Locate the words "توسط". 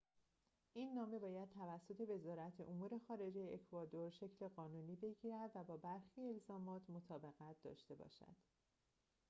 1.49-2.09